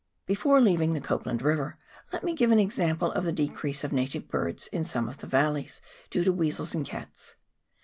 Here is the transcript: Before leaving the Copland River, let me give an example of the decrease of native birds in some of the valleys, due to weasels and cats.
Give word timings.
Before 0.25 0.59
leaving 0.59 0.93
the 0.93 0.99
Copland 0.99 1.43
River, 1.43 1.77
let 2.11 2.23
me 2.23 2.33
give 2.33 2.49
an 2.49 2.57
example 2.57 3.11
of 3.11 3.23
the 3.23 3.31
decrease 3.31 3.83
of 3.83 3.93
native 3.93 4.27
birds 4.29 4.65
in 4.71 4.83
some 4.83 5.07
of 5.07 5.17
the 5.17 5.27
valleys, 5.27 5.79
due 6.09 6.23
to 6.23 6.33
weasels 6.33 6.73
and 6.73 6.83
cats. 6.83 7.35